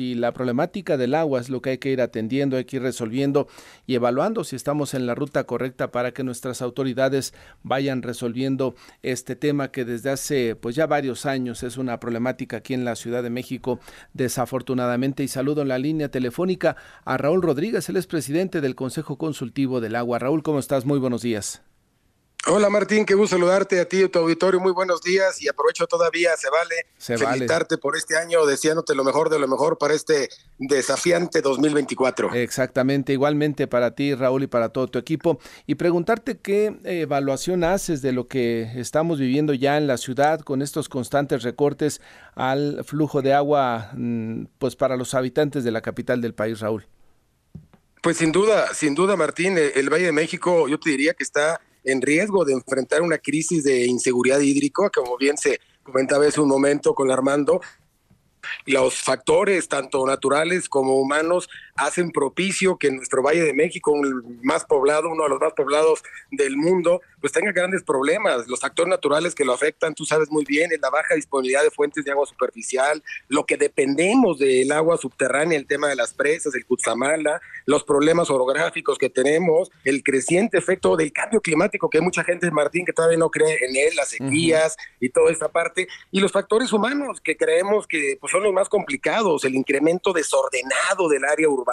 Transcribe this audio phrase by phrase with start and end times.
[0.00, 2.82] y la problemática del agua es lo que hay que ir atendiendo, hay que ir
[2.82, 3.48] resolviendo
[3.86, 9.36] y evaluando si estamos en la ruta correcta para que nuestras autoridades vayan resolviendo este
[9.36, 13.22] tema que desde hace pues ya varios años es una problemática aquí en la Ciudad
[13.22, 13.80] de México
[14.14, 19.18] desafortunadamente y saludo en la línea telefónica a Raúl Rodríguez, él es presidente del Consejo
[19.18, 20.18] Consultivo del Agua.
[20.18, 20.84] Raúl, ¿cómo estás?
[20.84, 21.62] Muy buenos días.
[22.48, 24.60] Hola Martín, qué gusto saludarte a ti y tu auditorio.
[24.60, 29.30] Muy buenos días y aprovecho todavía, se vale, felicitarte por este año, deseándote lo mejor
[29.30, 32.34] de lo mejor para este desafiante 2024.
[32.34, 35.40] Exactamente, igualmente para ti Raúl y para todo tu equipo.
[35.66, 40.62] Y preguntarte qué evaluación haces de lo que estamos viviendo ya en la ciudad con
[40.62, 42.00] estos constantes recortes
[42.36, 46.86] al flujo de agua mm, pues para los habitantes de la capital del país, Raúl.
[48.02, 51.60] Pues sin duda, sin duda Martín, el Valle de México yo te diría que está
[51.86, 56.48] en riesgo de enfrentar una crisis de inseguridad hídrica, como bien se comentaba hace un
[56.48, 57.60] momento con Armando,
[58.66, 64.64] los factores, tanto naturales como humanos, hacen propicio que nuestro Valle de México, el más
[64.64, 68.46] poblado, uno de los más poblados del mundo, pues tenga grandes problemas.
[68.48, 71.70] Los factores naturales que lo afectan, tú sabes muy bien, es la baja disponibilidad de
[71.70, 76.54] fuentes de agua superficial, lo que dependemos del agua subterránea, el tema de las presas,
[76.54, 82.04] el Cutzamala, los problemas orográficos que tenemos, el creciente efecto del cambio climático, que hay
[82.04, 85.88] mucha gente, Martín, que todavía no cree en él, las sequías y toda esta parte,
[86.10, 91.08] y los factores humanos que creemos que pues, son los más complicados, el incremento desordenado
[91.08, 91.65] del área urbana,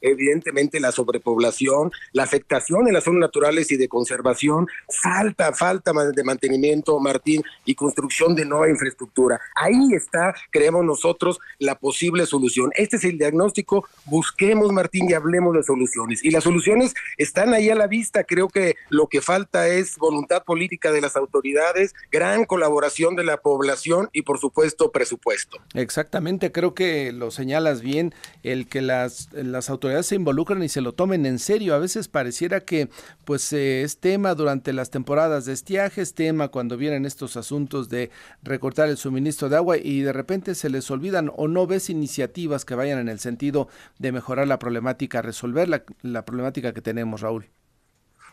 [0.00, 4.66] evidentemente la sobrepoblación, la afectación en las zonas naturales y de conservación,
[5.02, 9.40] falta, falta de mantenimiento, Martín, y construcción de nueva infraestructura.
[9.54, 12.70] Ahí está, creemos nosotros, la posible solución.
[12.74, 16.24] Este es el diagnóstico, busquemos, Martín, y hablemos de soluciones.
[16.24, 20.44] Y las soluciones están ahí a la vista, creo que lo que falta es voluntad
[20.44, 25.58] política de las autoridades, gran colaboración de la población y, por supuesto, presupuesto.
[25.74, 30.80] Exactamente, creo que lo señalas bien, el que las las autoridades se involucran y se
[30.80, 31.74] lo tomen en serio.
[31.74, 32.88] A veces pareciera que
[33.24, 37.88] pues eh, es tema durante las temporadas de estiaje, es tema cuando vienen estos asuntos
[37.88, 38.10] de
[38.42, 42.64] recortar el suministro de agua y de repente se les olvidan o no ves iniciativas
[42.64, 47.20] que vayan en el sentido de mejorar la problemática, resolver la, la problemática que tenemos,
[47.20, 47.50] Raúl.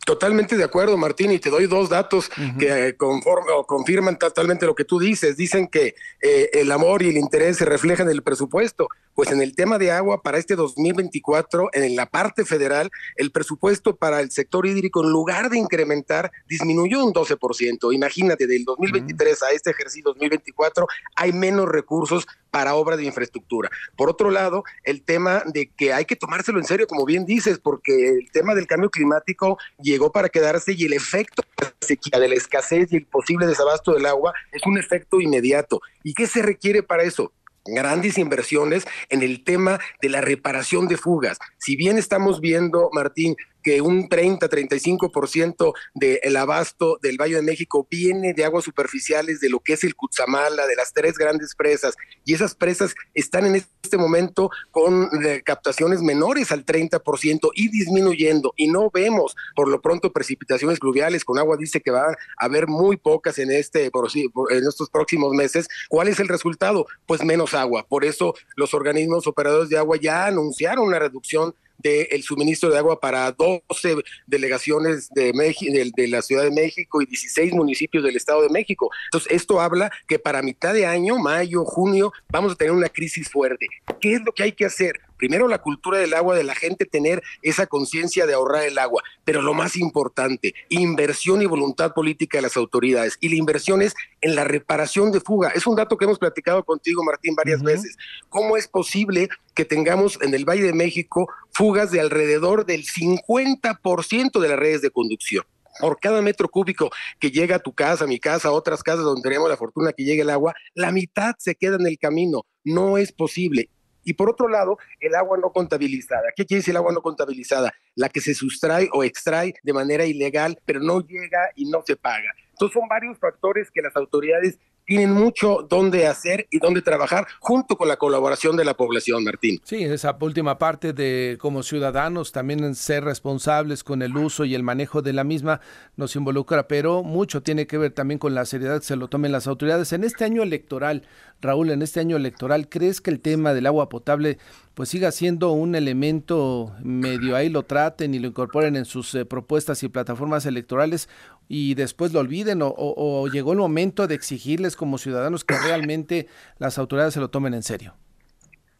[0.05, 4.75] Totalmente de acuerdo, Martín, y te doy dos datos que conforme, o confirman totalmente lo
[4.75, 5.35] que tú dices.
[5.35, 8.87] Dicen que eh, el amor y el interés se reflejan en el presupuesto.
[9.15, 13.95] Pues en el tema de agua, para este 2024, en la parte federal, el presupuesto
[13.95, 17.93] para el sector hídrico, en lugar de incrementar, disminuyó un 12%.
[17.93, 23.69] Imagínate, del 2023 a este ejercicio 2024, hay menos recursos para obras de infraestructura.
[23.95, 27.57] Por otro lado, el tema de que hay que tomárselo en serio, como bien dices,
[27.57, 32.19] porque el tema del cambio climático llegó para quedarse y el efecto de la sequía,
[32.19, 35.79] de la escasez y el posible desabasto del agua es un efecto inmediato.
[36.03, 37.31] ¿Y qué se requiere para eso?
[37.65, 41.37] Grandes inversiones en el tema de la reparación de fugas.
[41.57, 48.35] Si bien estamos viendo, Martín, que un 30-35% del abasto del Valle de México viene
[48.35, 52.35] de aguas superficiales de lo que es el Cutzamala, de las tres grandes presas, y
[52.35, 58.67] esas presas están en este momento con eh, captaciones menores al 30% y disminuyendo, y
[58.67, 62.97] no vemos por lo pronto precipitaciones pluviales, con agua dice que va a haber muy
[62.97, 65.67] pocas en, este, en estos próximos meses.
[65.89, 66.85] ¿Cuál es el resultado?
[67.07, 67.87] Pues menos agua.
[67.89, 72.99] Por eso los organismos operadores de agua ya anunciaron una reducción del suministro de agua
[72.99, 78.41] para 12 delegaciones de, de, de, la Ciudad de México y 16 municipios del Estado
[78.41, 78.89] de México.
[79.07, 83.29] Entonces, esto habla que para mitad de año, mayo, junio, vamos a tener una crisis
[83.29, 83.67] fuerte.
[83.99, 84.99] ¿Qué es lo que hay que hacer?
[85.17, 89.03] Primero la cultura del agua, de la gente tener esa conciencia de ahorrar el agua,
[89.23, 93.17] pero lo más importante, inversión y voluntad política de las autoridades.
[93.21, 95.49] Y la inversión es en la reparación de fuga.
[95.49, 97.97] Es un dato que hemos platicado contigo, Martín, varias veces.
[98.29, 104.39] ¿Cómo es posible que tengamos en el Valle de México fugas de alrededor del 50%
[104.39, 105.45] de las redes de conducción?
[105.79, 106.89] por cada metro cúbico
[107.19, 109.93] que llega a tu casa, a mi casa, a otras casas donde tenemos la fortuna
[109.93, 112.45] que llegue el agua, la mitad se queda en el camino.
[112.63, 113.69] No es posible.
[114.05, 116.31] Y por otro lado, el agua no contabilizada.
[116.35, 117.73] ¿Qué quiere decir el agua no contabilizada?
[117.95, 121.97] La que se sustrae o extrae de manera ilegal, pero no llega y no se
[121.97, 122.31] paga.
[122.51, 127.75] Entonces son varios factores que las autoridades tienen mucho donde hacer y donde trabajar junto
[127.75, 129.59] con la colaboración de la población, Martín.
[129.63, 134.63] Sí, esa última parte de como ciudadanos también ser responsables con el uso y el
[134.63, 135.61] manejo de la misma
[135.95, 139.31] nos involucra, pero mucho tiene que ver también con la seriedad que se lo tomen
[139.31, 139.93] las autoridades.
[139.93, 141.03] En este año electoral,
[141.41, 144.37] Raúl, en este año electoral, ¿crees que el tema del agua potable
[144.75, 149.23] pues siga siendo un elemento medio ahí lo traten y lo incorporen en sus eh,
[149.23, 151.07] propuestas y plataformas electorales
[151.47, 156.27] y después lo olviden o, llegó el momento de exigirles como ciudadanos que realmente
[156.57, 157.95] las autoridades se lo tomen en serio?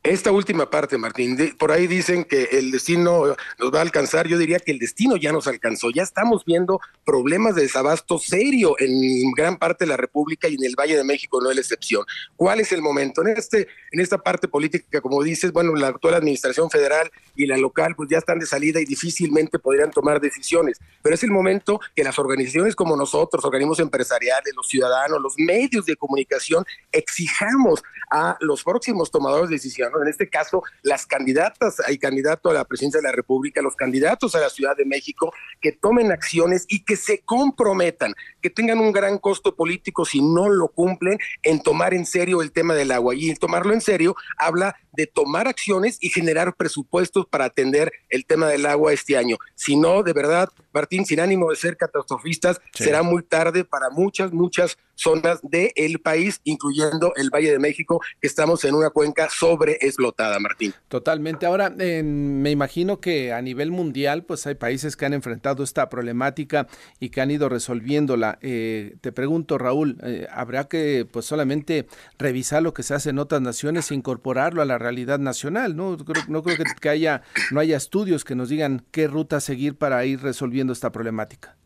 [0.06, 4.28] Esta última parte, Martín, por ahí dicen que el destino nos va a alcanzar.
[4.28, 5.90] Yo diría que el destino ya nos alcanzó.
[5.90, 10.64] Ya estamos viendo problemas de desabasto serio en gran parte de la República y en
[10.64, 12.06] el Valle de México no es la excepción.
[12.36, 13.24] ¿Cuál es el momento?
[13.24, 17.58] En, este, en esta parte política, como dices, bueno, la actual administración federal y la
[17.58, 20.78] local pues ya están de salida y difícilmente podrían tomar decisiones.
[21.02, 25.84] Pero es el momento que las organizaciones como nosotros, organismos empresariales, los ciudadanos, los medios
[25.88, 31.98] de comunicación, exijamos a los próximos tomadores de decisiones en este caso, las candidatas y
[31.98, 35.72] candidato a la presidencia de la República, los candidatos a la Ciudad de México, que
[35.72, 40.70] tomen acciones y que se comprometan, que tengan un gran costo político si no lo
[40.70, 43.16] cumplen en tomar en serio el tema del agua.
[43.16, 48.48] Y tomarlo en serio habla de tomar acciones y generar presupuestos para atender el tema
[48.48, 49.38] del agua este año.
[49.56, 54.34] Si no, de verdad, Martín, sin ánimo de ser catastrofistas, será muy tarde para muchas,
[54.34, 60.40] muchas zonas del país, incluyendo el Valle de México, que estamos en una cuenca sobreexplotada,
[60.40, 60.74] Martín.
[60.88, 61.46] Totalmente.
[61.46, 66.68] Ahora, me imagino que a nivel mundial, pues hay países que han enfrentado esta problemática
[67.00, 68.40] y que han ido resolviéndola.
[68.42, 71.88] Eh, te pregunto, Raúl, eh, ¿habrá que pues solamente
[72.18, 75.76] revisar lo que se hace en otras naciones e incorporarlo a la realidad nacional?
[75.76, 79.78] No creo, no creo que, haya, no haya estudios que nos digan qué ruta seguir
[79.78, 81.58] para ir resolviendo esta problemática.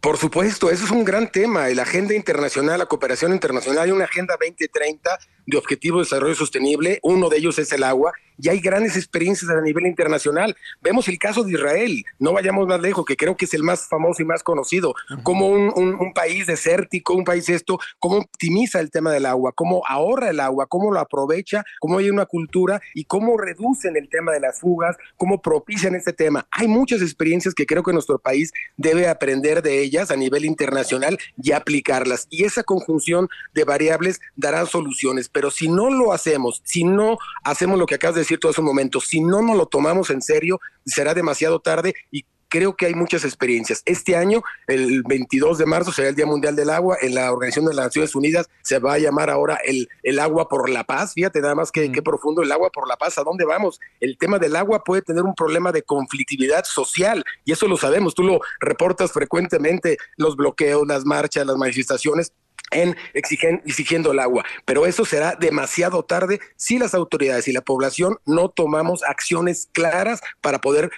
[0.00, 1.68] Por supuesto, eso es un gran tema.
[1.68, 5.18] La agenda internacional, la cooperación internacional, hay una agenda 2030
[5.50, 6.98] de objetivos de desarrollo sostenible.
[7.02, 8.12] Uno de ellos es el agua
[8.42, 10.56] y hay grandes experiencias a nivel internacional.
[10.80, 13.86] Vemos el caso de Israel, no vayamos más lejos, que creo que es el más
[13.88, 19.12] famoso y más conocido, como un, país desértico, un país esto, cómo optimiza el tema
[19.12, 23.36] del agua, cómo ahorra el agua, cómo lo aprovecha, cómo hay una cultura y cómo
[23.36, 26.46] reducen el tema de las fugas, cómo propician este tema.
[26.50, 31.18] Hay muchas experiencias que creo que nuestro país debe aprender de ellas a nivel internacional
[31.40, 32.26] y aplicarlas.
[32.30, 35.28] Y esa conjunción de variables dará soluciones.
[35.28, 38.60] Pero si no lo hacemos, si no hacemos lo que acabas de decir, todo hace
[38.60, 42.86] un momento, si no nos lo tomamos en serio, será demasiado tarde y creo que
[42.86, 43.82] hay muchas experiencias.
[43.86, 46.98] Este año, el 22 de marzo, será el Día Mundial del Agua.
[47.00, 50.48] En la Organización de las Naciones Unidas se va a llamar ahora el, el agua
[50.48, 51.14] por la paz.
[51.14, 51.92] Fíjate nada más que, mm.
[51.92, 53.16] qué profundo el agua por la paz.
[53.16, 53.80] ¿A dónde vamos?
[54.00, 58.14] El tema del agua puede tener un problema de conflictividad social y eso lo sabemos.
[58.14, 62.32] Tú lo reportas frecuentemente, los bloqueos, las marchas, las manifestaciones
[62.70, 64.44] en exigiendo el agua.
[64.64, 70.20] Pero eso será demasiado tarde si las autoridades y la población no tomamos acciones claras
[70.40, 70.90] para poder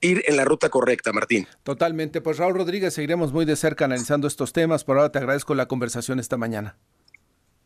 [0.00, 1.46] ir en la ruta correcta, Martín.
[1.62, 2.20] Totalmente.
[2.20, 4.84] Pues Raúl Rodríguez, seguiremos muy de cerca analizando estos temas.
[4.84, 6.76] Por ahora te agradezco la conversación esta mañana.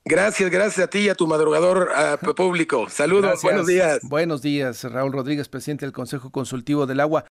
[0.07, 1.91] Gracias, gracias a ti y a tu madrugador
[2.37, 2.91] público.
[2.91, 4.01] Saludos, buenos días.
[4.03, 7.23] Buenos días, Raúl Rodríguez, presidente del Consejo Consultivo del Agua.